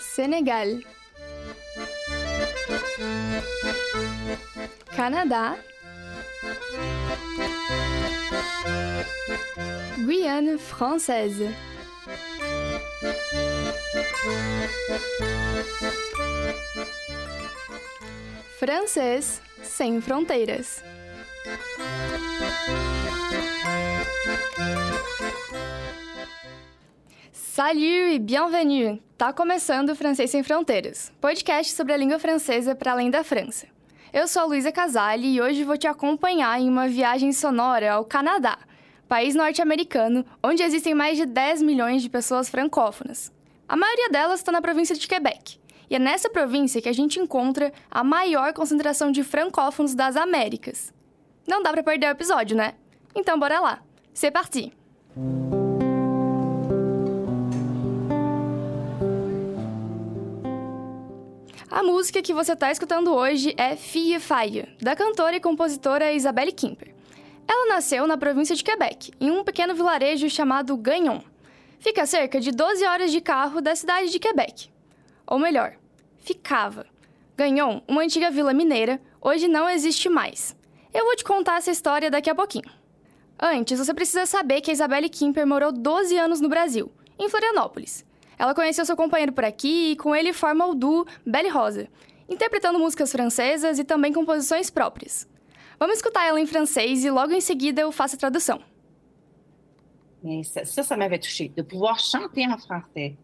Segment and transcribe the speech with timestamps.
[0.00, 0.80] Sénégal.
[4.96, 5.56] Canada.
[9.98, 11.48] Guyane française.
[18.58, 20.82] Francês sem fronteiras.
[27.58, 29.02] Salut e bienvenue!
[29.16, 33.66] Tá começando o Francês Sem Fronteiras, podcast sobre a língua francesa para além da França.
[34.12, 38.04] Eu sou a Luísa Casali e hoje vou te acompanhar em uma viagem sonora ao
[38.04, 38.58] Canadá,
[39.08, 43.32] país norte-americano onde existem mais de 10 milhões de pessoas francófonas.
[43.68, 45.58] A maioria delas está na província de Quebec,
[45.90, 50.94] e é nessa província que a gente encontra a maior concentração de francófonos das Américas.
[51.44, 52.74] Não dá para perder o episódio, né?
[53.16, 53.82] Então bora lá.
[54.14, 54.72] C'est parti!
[61.70, 66.50] A música que você está escutando hoje é Fille Faille, da cantora e compositora Isabelle
[66.50, 66.94] Kimper.
[67.46, 71.20] Ela nasceu na província de Quebec, em um pequeno vilarejo chamado Gagnon.
[71.78, 74.70] Fica a cerca de 12 horas de carro da cidade de Quebec.
[75.26, 75.74] Ou melhor,
[76.16, 76.86] ficava.
[77.36, 80.56] Gagnon, uma antiga vila mineira, hoje não existe mais.
[80.92, 82.70] Eu vou te contar essa história daqui a pouquinho.
[83.38, 88.07] Antes, você precisa saber que a Isabelle Kimper morou 12 anos no Brasil, em Florianópolis.
[88.38, 91.88] Ela conheceu seu companheiro por aqui e com ele forma o duo Belle Rosa,
[92.28, 95.28] interpretando músicas francesas e também composições próprias.
[95.78, 98.60] Vamos escutar ela em francês e logo em seguida eu faço a tradução.
[100.22, 103.14] Mais ça, ça, m'avait touché de pouvoir chanter français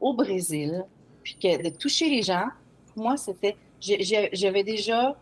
[0.00, 0.84] au Brésil,
[1.22, 2.48] puis que de toucher les gens.
[2.94, 5.14] Pour moi, c'était, j'avais déjà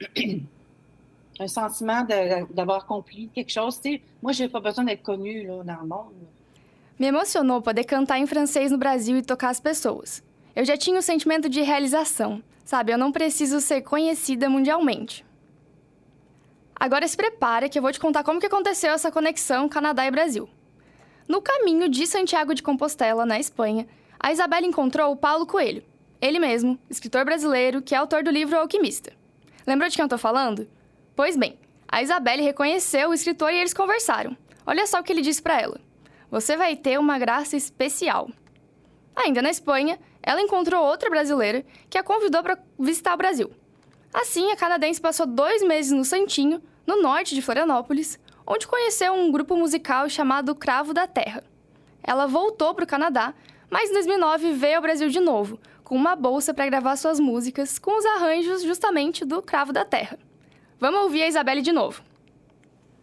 [1.40, 2.06] un sentiment
[2.50, 3.80] d'avoir accompli quelque chose.
[3.80, 6.12] Tu sais, moi, j'ai pas besoin d'être connue là, dans le monde.
[6.98, 10.22] Me emocionou poder cantar em francês no Brasil e tocar as pessoas.
[10.54, 12.90] Eu já tinha o sentimento de realização, sabe?
[12.90, 15.22] Eu não preciso ser conhecida mundialmente.
[16.74, 20.10] Agora se prepara que eu vou te contar como que aconteceu essa conexão Canadá e
[20.10, 20.48] Brasil.
[21.28, 23.86] No caminho de Santiago de Compostela, na Espanha,
[24.18, 25.84] a Isabela encontrou o Paulo Coelho,
[26.18, 29.12] ele mesmo, escritor brasileiro que é autor do livro Alquimista.
[29.66, 30.66] Lembrou de quem eu tô falando?
[31.14, 34.34] Pois bem, a Isabelle reconheceu o escritor e eles conversaram.
[34.66, 35.85] Olha só o que ele disse para ela
[36.30, 38.28] você vai ter uma graça especial.
[39.14, 43.50] Ainda na Espanha, ela encontrou outra brasileira que a convidou para visitar o Brasil.
[44.12, 49.30] Assim, a canadense passou dois meses no Santinho, no norte de Florianópolis, onde conheceu um
[49.30, 51.42] grupo musical chamado Cravo da Terra.
[52.02, 53.34] Ela voltou para o Canadá,
[53.68, 57.78] mas em 2009 veio ao Brasil de novo, com uma bolsa para gravar suas músicas
[57.78, 60.18] com os arranjos justamente do Cravo da Terra.
[60.78, 62.02] Vamos ouvir a Isabelle de novo.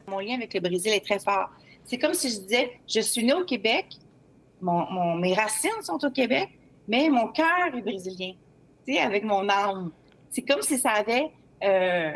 [0.08, 1.50] Lien avec le Brésil est très fort.
[1.86, 3.88] C'est comme si je disais, je suis née au Québec,
[4.62, 6.50] mon, mon, mes racines sont au Québec,
[6.88, 8.34] mais mon cœur est brésilien,
[8.86, 9.92] tu sais, avec mon âme.
[10.30, 11.32] C'est comme si ça avait,
[11.64, 12.14] euh,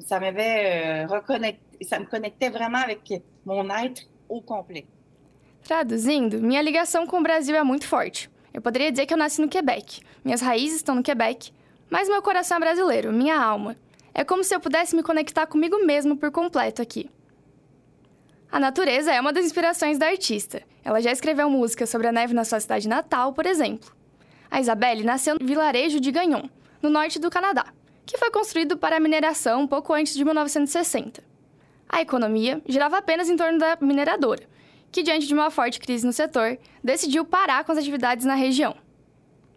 [0.00, 3.00] ça m'avait euh, reconnecté, ça me connectait vraiment avec
[3.44, 4.86] mon être au complet.
[5.62, 8.30] Traduzindo, minha ligação com o Brasil é muito forte.
[8.54, 11.52] Eu poderia dizer que eu nasci no Quebec, minhas raízes estão no Quebec,
[11.90, 13.76] mas meu coração é brasileiro, minha alma.
[14.14, 17.10] É como se eu pudesse me conectar comigo mesmo por completo aqui.
[18.50, 20.62] A natureza é uma das inspirações da artista.
[20.82, 23.94] Ela já escreveu músicas sobre a neve na sua cidade natal, por exemplo.
[24.50, 26.48] A Isabelle nasceu no vilarejo de Gagnon,
[26.80, 27.66] no norte do Canadá,
[28.06, 31.22] que foi construído para a mineração pouco antes de 1960.
[31.86, 34.42] A economia girava apenas em torno da mineradora,
[34.90, 38.74] que, diante de uma forte crise no setor, decidiu parar com as atividades na região.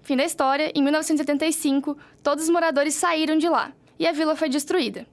[0.01, 4.49] Fim da história, em 1975, todos os moradores saíram de lá e a vila foi
[4.49, 5.07] destruída.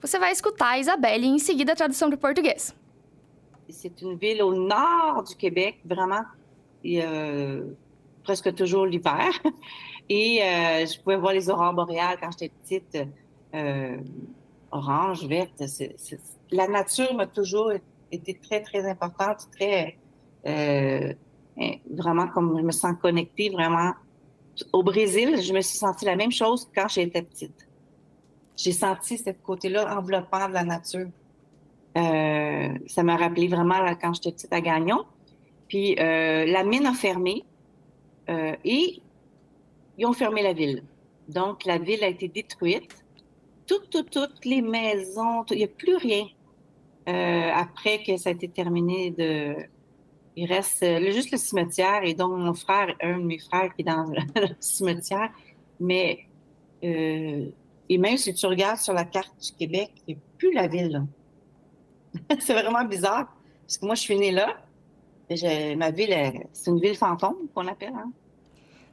[0.00, 2.74] Você vai escutar a Isabelle em seguida a tradução para o português.
[3.72, 6.22] C'est une ville au nord du Québec, vraiment.
[6.82, 7.60] Y a
[8.22, 9.30] presque toujours l'hiver.
[10.08, 12.98] Et euh, je pouvais voir les aurores boréales quand j'étais petite,
[13.54, 13.96] euh,
[14.70, 15.62] orange, verte.
[16.50, 17.72] La nature m'a toujours
[18.10, 19.96] été très, très importante, très.
[20.46, 21.12] Euh,
[21.90, 23.92] vraiment, comme je me sens connectée, vraiment.
[24.72, 27.68] Au Brésil, je me suis sentie la même chose quand j'étais petite.
[28.56, 31.08] J'ai senti ce côté-là enveloppant de la nature.
[31.96, 35.04] Euh, ça m'a rappelé vraiment quand j'étais petite à Gagnon.
[35.68, 37.44] Puis euh, la mine a fermé
[38.28, 39.00] euh, et
[39.98, 40.84] ils ont fermé la ville.
[41.28, 43.04] Donc la ville a été détruite.
[43.66, 46.26] Toutes, toutes, toutes les maisons, il n'y a plus rien
[47.06, 49.56] après que ça a été terminé de.
[50.36, 53.84] Il reste juste le cimetière et donc mon frère, un de mes frères qui est
[53.84, 55.28] dans le cimetière.
[55.80, 56.26] Mais
[56.82, 60.68] et même si tu regardes sur la carte du Québec, il n'y a plus la
[60.68, 61.04] ville.
[62.40, 63.26] c'est vraiment bizarre.
[63.66, 64.56] Parce que moi, je suis née là.
[65.30, 66.14] Je, ma ville,
[66.52, 67.94] c'est une ville fantôme qu'on appelle.
[67.94, 68.12] Hein?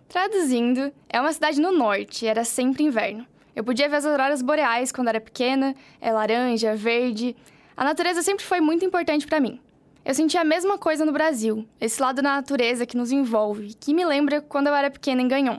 [0.07, 3.25] Traduzindo, é uma cidade no norte e era sempre inverno.
[3.55, 7.35] Eu podia ver as auroras boreais quando era pequena, é laranja, verde.
[7.75, 9.59] A natureza sempre foi muito importante para mim.
[10.05, 13.93] Eu senti a mesma coisa no Brasil, esse lado da natureza que nos envolve, que
[13.93, 15.57] me lembra quando eu era pequena em Ganhon.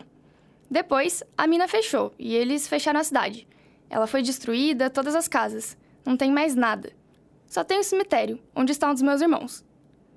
[0.70, 3.46] Depois, a mina fechou e eles fecharam a cidade.
[3.90, 5.76] Ela foi destruída, todas as casas.
[6.06, 6.92] Não tem mais nada.
[7.48, 9.64] Só tem o cemitério, onde estão os meus irmãos.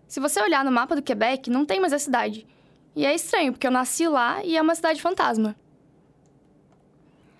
[0.07, 2.45] Se você olhar no mapa do Quebec, não tem mais a cidade.
[2.93, 5.55] E é estranho, porque eu nasci lá e é uma cidade fantasma.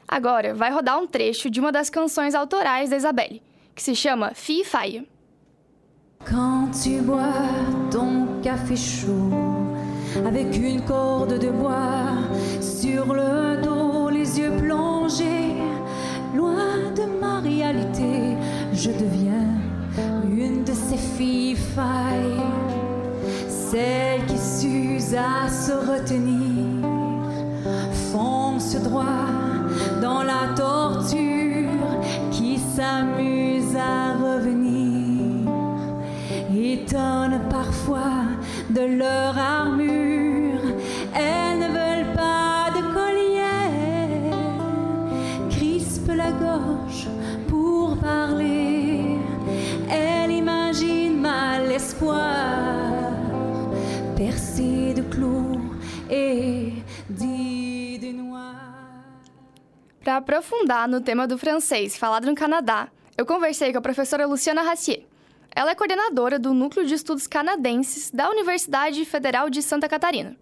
[0.08, 3.42] Agora, vai rodar um trecho de uma das canções autorais da Isabelle,
[3.76, 5.08] que se chama Fille Faille.
[6.26, 7.34] Quand tu bois
[7.90, 9.32] ton café chaud
[10.26, 12.14] avec une corde de bois
[12.62, 15.56] sur le dos, les yeux plongés,
[16.36, 18.38] loin de ma réalité,
[18.74, 22.42] je deviens une de ces filles failles,
[23.50, 26.88] celles qui s'usent à se retenir,
[28.12, 29.28] fonce droit
[30.02, 31.18] dans la torture,
[32.32, 35.50] qui s'amuse à revenir,
[36.56, 38.24] étonne parfois
[38.70, 40.21] de leur armure,
[60.04, 64.64] Para aprofundar no tema do francês falado no Canadá, eu conversei com a professora Luciana
[64.64, 65.06] Rassier.
[65.56, 70.36] Ela é coordenadora do Núcleo de Estudos Canadenses da Universidade Federal de Santa Catarina.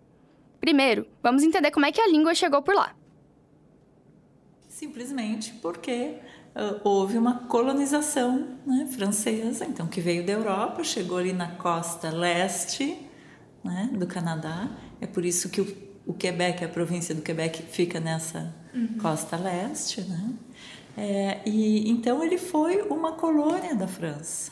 [0.62, 2.96] Primeiro, vamos entender como é que a língua chegou por lá.
[4.70, 6.16] Simplesmente porque
[6.56, 12.10] uh, houve uma colonização né, francesa, então que veio da Europa, chegou ali na costa
[12.12, 12.98] leste
[13.62, 14.70] né, do Canadá.
[15.02, 18.98] É por isso que o, o, Quebec, a província do Quebec, fica nessa uhum.
[19.02, 20.34] costa leste, né?
[20.98, 24.52] É, e então ele foi uma colônia da França.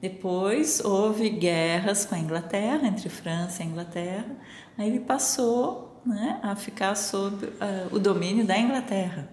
[0.00, 4.36] Depois houve guerras com a Inglaterra, entre França e Inglaterra.
[4.76, 7.50] Aí ele passou né, a ficar sob uh,
[7.90, 9.28] o domínio da Inglaterra.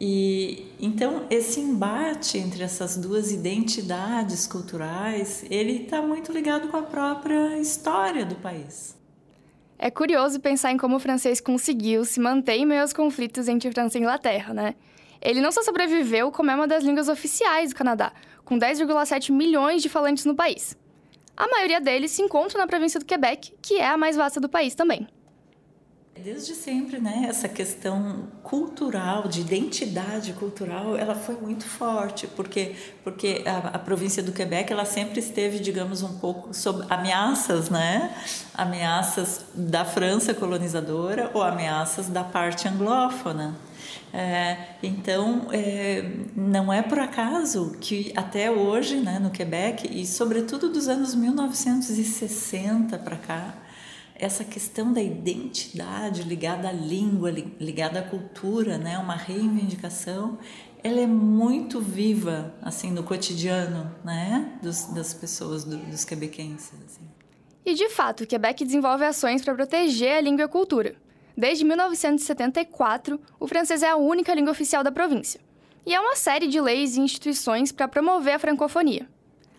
[0.00, 6.82] E então esse embate entre essas duas identidades culturais, ele está muito ligado com a
[6.82, 8.96] própria história do país.
[9.84, 13.68] É curioso pensar em como o francês conseguiu se manter em meio aos conflitos entre
[13.72, 14.76] França e Inglaterra, né?
[15.20, 18.12] Ele não só sobreviveu, como é uma das línguas oficiais do Canadá,
[18.44, 20.78] com 10,7 milhões de falantes no país.
[21.36, 24.48] A maioria deles se encontra na província do Quebec, que é a mais vasta do
[24.48, 25.08] país também.
[26.14, 33.42] Desde sempre, né, essa questão cultural, de identidade cultural, ela foi muito forte, porque porque
[33.46, 38.14] a, a, província do Quebec, ela sempre esteve, digamos, um pouco sob ameaças, né?
[38.54, 43.56] Ameaças da França colonizadora ou ameaças da parte anglófona.
[44.12, 46.04] É, então, é,
[46.36, 52.98] não é por acaso que até hoje, né, no Quebec, e sobretudo dos anos 1960
[52.98, 53.54] para cá,
[54.22, 57.28] essa questão da identidade ligada à língua,
[57.58, 60.38] ligada à cultura, né, uma reivindicação,
[60.80, 66.72] ela é muito viva assim no cotidiano, né, dos, das pessoas, do, dos quebequenses.
[66.86, 67.04] Assim.
[67.66, 70.94] E de fato, o Quebec desenvolve ações para proteger a língua e a cultura.
[71.36, 75.40] Desde 1974, o francês é a única língua oficial da província.
[75.84, 79.08] E há uma série de leis e instituições para promover a francofonia.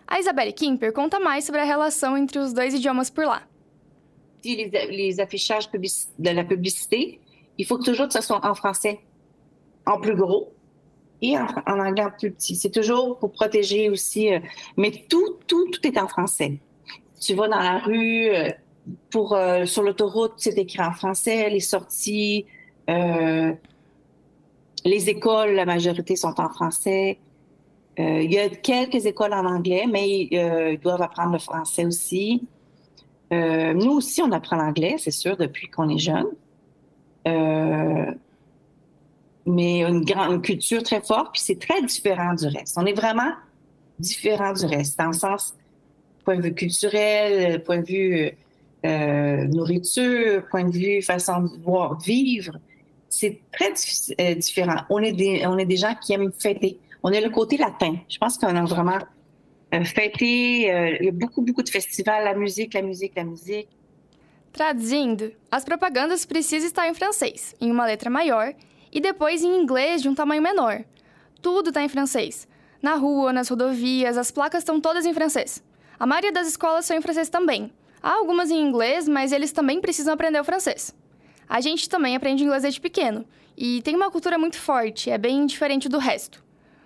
[0.06, 3.42] A Isabelle Kimper conta mais sobre a relação entre os dois idiomas por lá.
[4.44, 7.20] Les, affichages de la publicité,
[7.58, 9.00] il faut toujours que ce soit en français,
[9.86, 10.52] en plus gros,
[11.22, 12.56] et en, anglais en plus petit.
[12.56, 14.40] C'est toujours pour protéger aussi, euh,
[14.76, 16.58] mais tout, tout, tout est en français.
[17.20, 18.50] Tu vas dans la rue, euh,
[19.10, 21.48] pour euh, sur l'autoroute, c'est écrit en français.
[21.48, 22.44] Les sorties,
[22.86, 23.56] les
[25.08, 27.18] écoles, la majorité sont en français.
[27.96, 32.42] Il y a quelques écoles en anglais, mais ils doivent apprendre le français aussi.
[33.34, 36.26] Euh, nous aussi, on apprend l'anglais, c'est sûr, depuis qu'on est jeune.
[39.46, 42.76] mais une grande culture très forte, puis c'est très différent du reste.
[42.78, 43.32] On est vraiment
[43.98, 45.54] différent du reste, dans le sens
[46.24, 48.30] point de vue culturel, point de vue
[48.84, 52.58] euh, nourriture, point de vue, façon de voir, vivre,
[53.08, 53.72] c'est très
[54.20, 54.76] euh, différent.
[54.90, 56.78] On est, des, on est des gens qui aiment fêter.
[57.02, 57.96] On est le côté latin.
[58.08, 58.98] Je pense qu'on a vraiment
[59.74, 60.70] euh, fêté.
[60.70, 63.68] Euh, il y a beaucoup, beaucoup de festivals, la musique, la musique, la musique.
[64.52, 68.54] Traduzindo, as propagandas precisam estar em francês, em uma letra maior,
[68.92, 70.84] e depois em inglês de um tamanho menor.
[71.42, 72.46] Tudo está em francês.
[72.80, 75.60] Na rua, nas rodovias, as placas estão todas em francês.
[75.98, 77.72] A maioria das escolas são em francês também.
[78.00, 80.94] Há algumas em inglês, mas eles também precisam aprender o francês.
[81.48, 83.24] A gente também aprende inglês desde pequeno,
[83.56, 86.43] e tem uma cultura muito forte, é bem diferente do resto.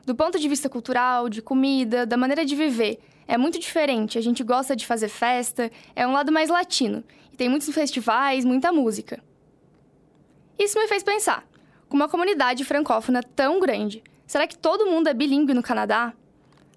[0.09, 4.17] Do ponto de vista cultural, de comida, da maneira de viver, é muito diferente.
[4.17, 8.43] A gente gosta de fazer festa, é um lado mais latino, e tem muitos festivais,
[8.43, 9.23] muita música.
[10.59, 11.47] Isso me fez pensar:
[11.91, 16.15] com uma comunidade francófona tão grande, será que todo mundo é bilíngue no Canadá?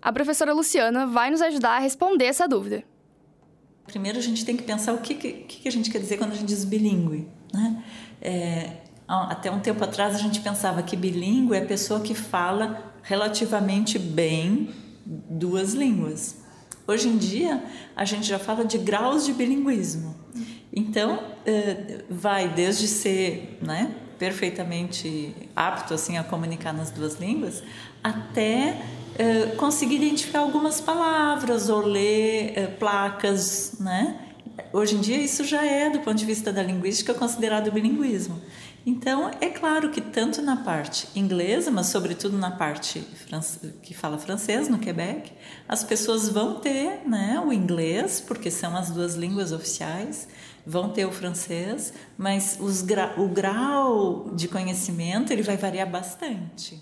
[0.02, 2.84] A professora Luciana vai nos ajudar a responder essa dúvida.
[3.88, 6.34] Primeiro a gente tem que pensar o que, que, que a gente quer dizer quando
[6.34, 7.30] a gente diz bilíngue.
[7.54, 7.82] Né?
[8.22, 12.90] É, até um tempo atrás a gente pensava que bilíngue é a pessoa que fala
[13.03, 14.70] relativamente bem
[15.05, 16.38] duas línguas.
[16.88, 17.63] Hoje em dia
[17.96, 20.15] a gente já fala de graus de bilinguismo.
[20.74, 27.63] Então é, vai desde ser né, perfeitamente apto assim a comunicar nas duas línguas
[28.03, 28.81] até
[29.17, 34.17] é, conseguir identificar algumas palavras ou ler é, placas, né?
[34.74, 38.41] Hoje em dia isso já é, do ponto de vista da linguística, considerado bilinguismo.
[38.86, 43.00] Então, é claro que tanto na parte inglesa, mas sobretudo na parte
[43.84, 45.32] que fala francês, no Quebec,
[45.68, 50.28] as pessoas vão ter né, o inglês, porque são as duas línguas oficiais,
[50.66, 56.82] vão ter o francês, mas gra o grau de conhecimento ele vai variar bastante.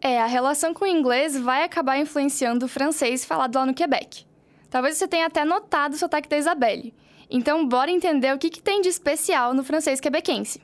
[0.00, 4.24] É, a relação com o inglês vai acabar influenciando o francês falado lá no Quebec.
[4.70, 6.94] Talvez você tenha até notado o sotaque da Isabelle.
[7.30, 10.60] Então, bora entender o que, que tem de especial no francês quebequense.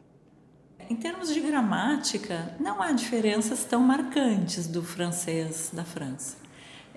[0.95, 6.37] Em termos de gramática, não há diferenças tão marcantes do francês da França.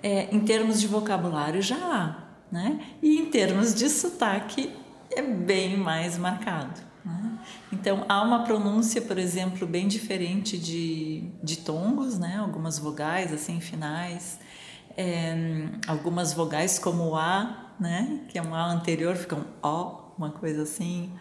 [0.00, 2.16] É, em termos de vocabulário, já há.
[2.50, 2.78] Né?
[3.02, 4.72] E em termos de sotaque,
[5.10, 6.80] é bem mais marcado.
[7.04, 7.38] Né?
[7.72, 12.36] Então, há uma pronúncia, por exemplo, bem diferente de, de tongos, né?
[12.38, 14.38] algumas vogais assim finais,
[14.96, 18.20] é, algumas vogais como o A, né?
[18.28, 21.12] que é um A anterior, ficam um O, uma coisa assim.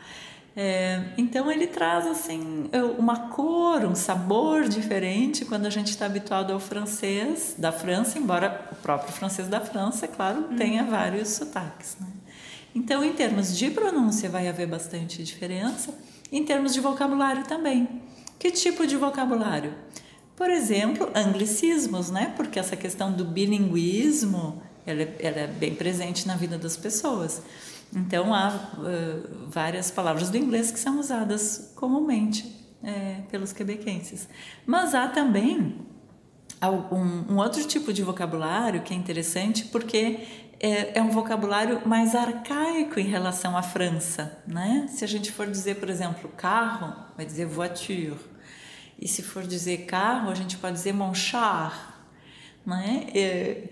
[0.59, 6.51] É, então ele traz assim uma cor, um sabor diferente quando a gente está habituado
[6.51, 10.57] ao francês da França, embora o próprio francês da França, é claro, uhum.
[10.57, 11.95] tenha vários sotaques.
[12.01, 12.07] Né?
[12.73, 15.93] Então, em termos de pronúncia, vai haver bastante diferença.
[16.31, 18.01] Em termos de vocabulário também.
[18.39, 19.75] Que tipo de vocabulário?
[20.35, 22.33] Por exemplo, anglicismos, né?
[22.35, 27.41] Porque essa questão do bilinguismo ela é, ela é bem presente na vida das pessoas.
[27.96, 34.27] Então, há uh, várias palavras do inglês que são usadas comumente é, pelos quebequenses.
[34.65, 35.86] Mas há também
[36.63, 40.20] um, um, outro tipo de vocabulário que é interessante porque
[40.60, 44.41] é, é, um vocabulário mais arcaico em relação à França.
[44.48, 44.88] Né?
[44.89, 48.17] Se a gente for dizer, por exemplo, carro, vai dizer voiture.
[49.00, 51.97] E se for dizer carro, a gente pode dizer mon char,
[52.67, 53.07] né?
[53.15, 53.63] É,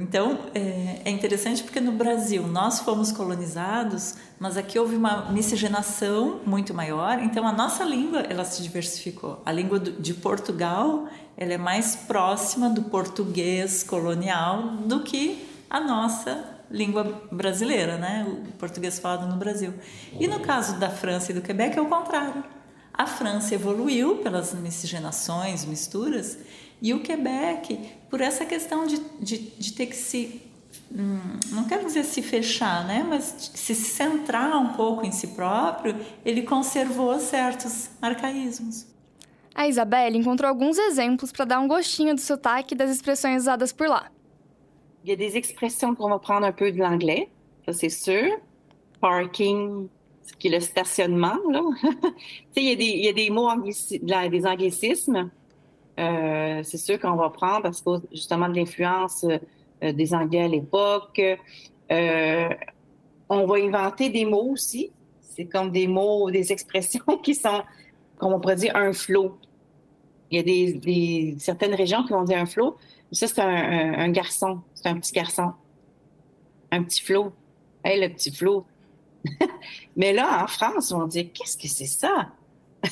[0.00, 6.40] então é, é interessante porque no Brasil nós fomos colonizados, mas aqui houve uma miscigenação
[6.44, 7.20] muito maior.
[7.22, 9.40] Então a nossa língua ela se diversificou.
[9.46, 11.08] A língua de Portugal
[11.38, 18.26] ela é mais próxima do português colonial do que a nossa língua brasileira, né?
[18.28, 19.72] O português falado no Brasil.
[20.20, 22.44] E no caso da França e do Quebec é o contrário.
[22.92, 26.36] A França evoluiu pelas miscigenações, misturas,
[26.80, 30.40] e o Quebec, por essa questão de, de, de ter que se
[30.92, 31.18] hum,
[31.50, 33.04] não quero dizer se fechar, né?
[33.08, 38.86] mas se centrar um pouco em si próprio, ele conservou certos arcaísmos.
[39.54, 43.88] A Isabelle encontrou alguns exemplos para dar um gostinho do sotaque das expressões usadas por
[43.88, 44.10] lá.
[45.04, 47.28] Il y a des expressions qu'on va prendre un peu de l'anglais,
[47.64, 48.38] ça c'est sûr.
[49.00, 49.88] Parking,
[50.38, 51.62] qui est le stationnement, là.
[52.56, 53.48] il, y a des, il y a des mots,
[54.30, 55.30] des anglicismes.
[55.98, 59.24] Euh, c'est sûr qu'on va prendre parce que justement de l'influence
[59.82, 61.20] euh, des Anglais à l'époque.
[61.90, 62.48] Euh,
[63.28, 64.92] on va inventer des mots aussi.
[65.20, 67.62] C'est comme des mots, des expressions qui sont,
[68.16, 69.36] comme on pourrait dire, un flot.
[70.30, 72.76] Il y a des, certaines régions qui vont dire un flot.
[73.12, 74.60] Ça, c'est un, garçon.
[74.74, 75.52] C'est un petit garçon.
[76.70, 77.32] Un petit flot.
[77.82, 78.66] Hey, le petit flot.
[79.96, 82.28] Mais là, en France, on dire Qu'est-ce que c'est ça?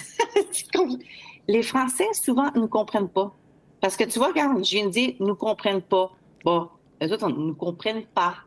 [1.49, 3.33] les Français, souvent, ne comprennent pas.
[3.81, 6.11] Parce que tu vois, quand je viens de dire ne comprennent pas,
[6.45, 6.69] bom,
[7.01, 8.45] les autres não comprennent pas.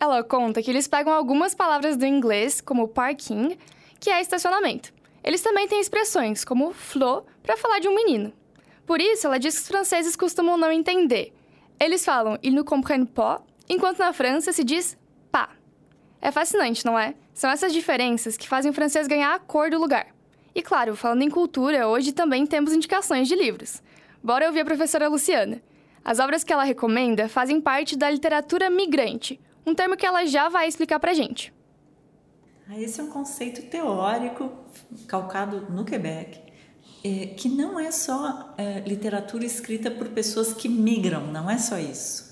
[0.00, 3.58] Ela conta que eles pegam algumas palavras do inglês, como parking,
[4.00, 4.92] que é estacionamento.
[5.24, 8.32] Eles também têm expressões, como flot, para falar de um menino.
[8.86, 11.34] Por isso, ela diz que os franceses costumam não entender.
[11.80, 14.96] Eles falam ils ne comprennent pas, enquanto na França se diz
[15.30, 15.50] pas.
[16.20, 17.14] É fascinante, não é?
[17.34, 20.06] São essas diferenças que fazem o francês ganhar a cor do lugar.
[20.54, 23.82] E claro, falando em cultura, hoje também temos indicações de livros.
[24.22, 25.62] Bora ouvir a professora Luciana.
[26.04, 30.48] As obras que ela recomenda fazem parte da literatura migrante, um termo que ela já
[30.48, 31.52] vai explicar pra gente.
[32.68, 34.50] Ah, esse é um conceito teórico
[35.06, 36.40] calcado no Quebec,
[37.04, 41.78] é, que não é só é, literatura escrita por pessoas que migram, não é só
[41.78, 42.28] isso.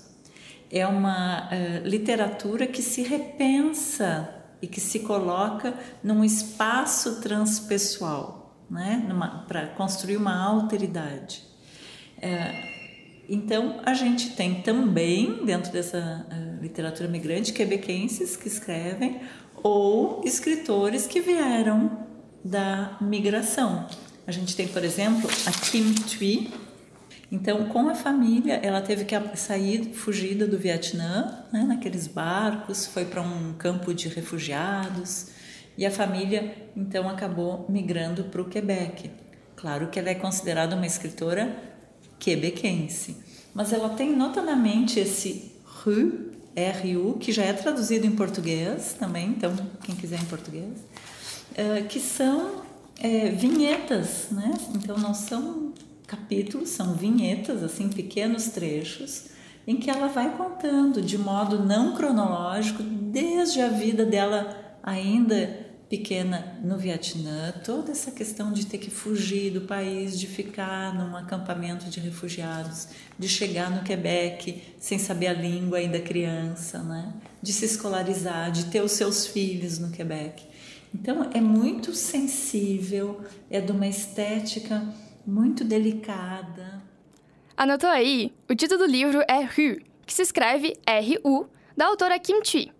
[0.69, 5.73] É uma é, literatura que se repensa e que se coloca
[6.03, 9.07] num espaço transpessoal, né?
[9.47, 11.43] para construir uma alteridade.
[12.19, 12.77] É,
[13.29, 19.19] então, a gente tem também, dentro dessa uh, literatura migrante, quebequenses que escrevem
[19.61, 22.05] ou escritores que vieram
[22.43, 23.85] da migração.
[24.25, 26.51] A gente tem, por exemplo, a Kim Thuy.
[27.31, 33.03] Então, com a família, ela teve que sair fugida do Vietnã, né, naqueles barcos, foi
[33.03, 35.27] para um campo de refugiados
[35.77, 39.11] e a família então acabou migrando para o Quebec.
[39.55, 41.55] Claro que ela é considerada uma escritora
[42.17, 43.17] quebequense,
[43.53, 45.51] mas ela tem notadamente esse
[45.83, 49.53] RU, R-U, que já é traduzido em português também, então
[49.83, 50.79] quem quiser em português,
[51.51, 52.63] uh, que são
[52.99, 54.53] é, vinhetas, né?
[54.73, 55.73] Então não são
[56.07, 59.25] capítulos, são vinhetas, assim, pequenos trechos,
[59.67, 66.57] em que ela vai contando de modo não cronológico, desde a vida dela ainda pequena
[66.63, 71.89] no Vietnã, toda essa questão de ter que fugir do país, de ficar num acampamento
[71.89, 77.13] de refugiados, de chegar no Quebec sem saber a língua ainda criança, né?
[77.41, 80.43] de se escolarizar, de ter os seus filhos no Quebec.
[80.93, 84.85] Então é muito sensível, é de uma estética
[85.27, 86.81] muito delicada.
[87.57, 88.33] Anotou aí?
[88.49, 92.71] O título do livro é Ru, que se escreve R-U, da autora Kim Chi.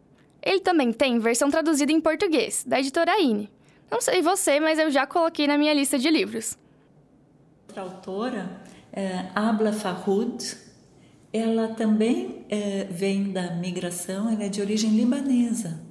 [0.42, 3.50] Ele também tem versão traduzida em português, da editora INE.
[3.92, 6.58] Não sei você, mas eu já coloquei na minha lista de livros.
[7.68, 8.62] Outra autora,
[8.94, 10.56] é, Abla Fahoud,
[11.34, 15.82] ela também é, vem da migração, ela é de origem libanesa.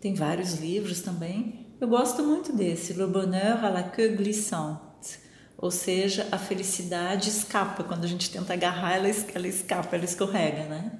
[0.00, 1.66] Tem vários livros também.
[1.80, 4.85] Eu gosto muito desse, Le Bonheur à la queue glissante,
[5.58, 10.64] ou seja, a felicidade escapa quando a gente tenta agarrar, ela, ela escapa, ela escorrega,
[10.64, 10.92] né?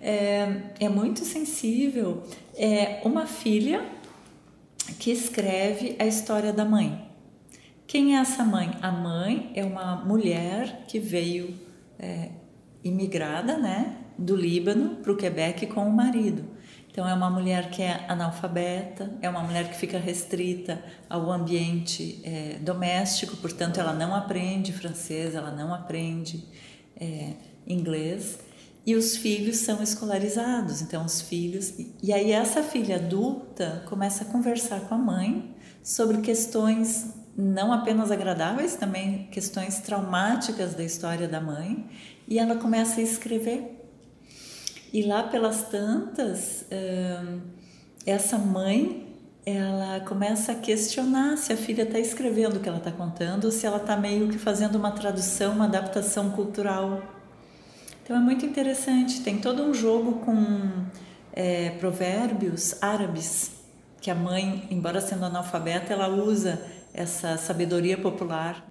[0.00, 2.22] é, é muito sensível.
[2.54, 3.84] É uma filha
[4.98, 7.06] que escreve a história da mãe.
[7.86, 8.70] Quem é essa mãe?
[8.82, 11.54] A mãe é uma mulher que veio
[11.98, 12.30] é,
[12.82, 16.44] imigrada, né, do Líbano para o Quebec com o marido.
[16.96, 22.22] Então é uma mulher que é analfabeta, é uma mulher que fica restrita ao ambiente
[22.24, 26.42] é, doméstico, portanto ela não aprende francês, ela não aprende
[26.98, 27.34] é,
[27.66, 28.38] inglês
[28.86, 30.80] e os filhos são escolarizados.
[30.80, 31.74] Então, os filhos.
[32.02, 38.10] E aí, essa filha adulta começa a conversar com a mãe sobre questões não apenas
[38.10, 41.86] agradáveis, também questões traumáticas da história da mãe,
[42.26, 43.75] e ela começa a escrever.
[44.92, 46.64] E lá pelas tantas,
[48.04, 49.04] essa mãe
[49.44, 53.64] ela começa a questionar se a filha está escrevendo o que ela está contando se
[53.64, 57.00] ela está meio que fazendo uma tradução, uma adaptação cultural
[58.06, 60.86] então é muito interessante, tem todo um jogo com
[61.32, 63.50] é, provérbios árabes,
[64.00, 66.62] que a mãe, embora sendo analfabeta, ela usa
[66.94, 68.64] essa sabedoria popular.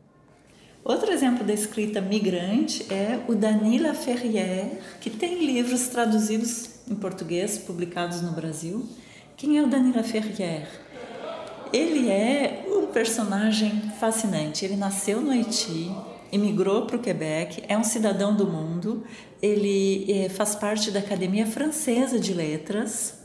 [0.86, 7.58] Outro exemplo da escrita migrante é o Danila Ferrier, que tem livros traduzidos em português,
[7.58, 8.88] publicados no Brasil.
[9.36, 10.68] Quem é o Danila Ferrier?
[11.74, 14.64] Ele é um personagem fascinante.
[14.64, 15.92] Ele nasceu no Haiti,
[16.32, 19.04] imigrou para o Quebec, é um cidadão do mundo,
[19.42, 23.24] ele é, faz parte da Academia Francesa de Letras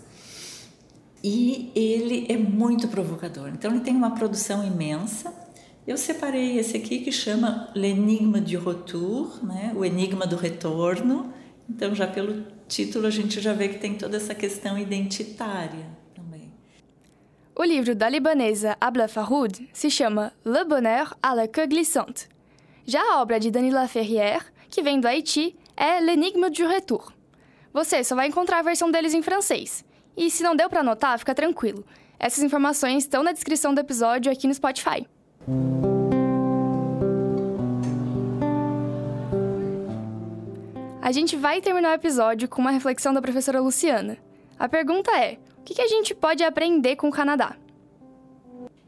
[1.23, 3.49] e ele é muito provocador.
[3.49, 5.50] Então ele tem uma produção imensa.
[5.87, 9.73] Eu separei esse aqui que chama L'Enigme du Retour, né?
[9.75, 11.33] o Enigma do Retorno.
[11.69, 16.53] Então já pelo título a gente já vê que tem toda essa questão identitária também.
[17.57, 22.29] O livro da libanesa Abla Faroud se chama Le Bonheur à la queue glissante
[22.91, 27.13] já a obra de Danila Ferrier, que vem do Haiti, é L'Enigme du Retour.
[27.73, 29.85] Você só vai encontrar a versão deles em francês.
[30.17, 31.85] E se não deu para anotar, fica tranquilo.
[32.19, 35.07] Essas informações estão na descrição do episódio aqui no Spotify.
[41.03, 44.19] A gente vai terminar o episódio com uma reflexão da professora Luciana.
[44.59, 47.57] A pergunta é: o que a gente pode aprender com o Canadá?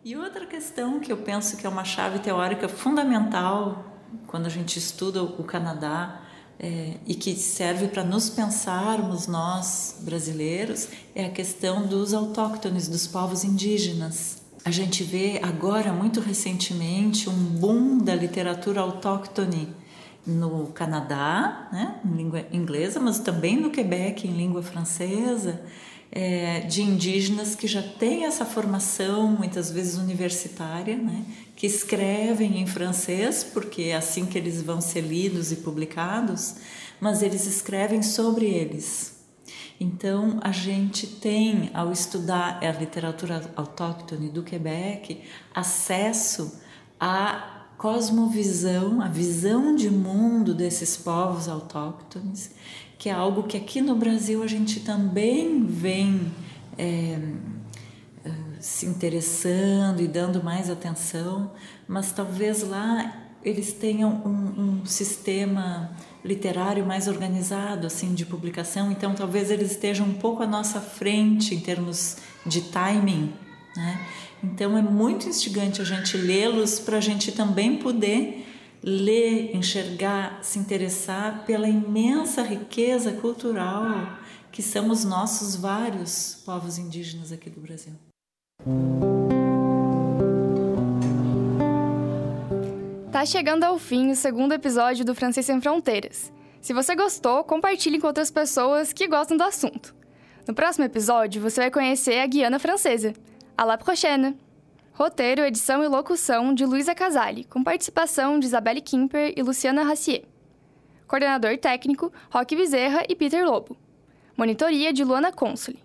[0.05, 3.85] E outra questão que eu penso que é uma chave teórica fundamental
[4.27, 6.21] quando a gente estuda o Canadá
[6.59, 13.07] é, e que serve para nos pensarmos, nós brasileiros, é a questão dos autóctones, dos
[13.07, 14.42] povos indígenas.
[14.65, 19.69] A gente vê agora, muito recentemente, um boom da literatura autóctone
[20.25, 25.61] no Canadá, né, em língua inglesa, mas também no Quebec em língua francesa,
[26.13, 31.25] é, de indígenas que já têm essa formação, muitas vezes universitária, né,
[31.57, 36.55] que escrevem em francês, porque é assim que eles vão ser lidos e publicados,
[37.01, 39.22] mas eles escrevem sobre eles.
[39.83, 45.21] Então, a gente tem, ao estudar a literatura autóctone do Quebec,
[45.53, 46.61] acesso
[47.01, 52.55] à cosmovisão, a visão de mundo desses povos autóctones,
[52.97, 56.33] que é algo que aqui no Brasil a gente também vem
[56.79, 57.19] é,
[58.25, 61.51] é, se interessando e dando mais atenção,
[61.89, 65.91] mas talvez lá eles tenham um, um sistema
[66.25, 71.55] literário mais organizado assim de publicação, então talvez eles estejam um pouco à nossa frente
[71.55, 73.33] em termos de timing,
[73.77, 74.07] né?
[74.43, 78.47] Então é muito instigante a gente lê-los para a gente também poder
[78.83, 84.19] ler, enxergar, se interessar pela imensa riqueza cultural
[84.51, 87.95] que são os nossos vários povos indígenas aqui do Brasil.
[93.23, 96.33] Tá chegando ao fim o segundo episódio do Francês Sem Fronteiras.
[96.61, 99.95] Se você gostou, compartilhe com outras pessoas que gostam do assunto.
[100.45, 103.13] No próximo episódio, você vai conhecer a Guiana Francesa.
[103.57, 104.37] À la prochaine!
[104.93, 110.25] Roteiro, edição e locução de Luísa Casali, com participação de Isabelle Kimper e Luciana Racier.
[111.07, 113.77] Coordenador técnico, Roque Bezerra e Peter Lobo.
[114.37, 115.79] Monitoria de Luana Consoli.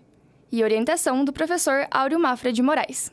[0.50, 3.12] E orientação do professor Áureo Mafra de Moraes.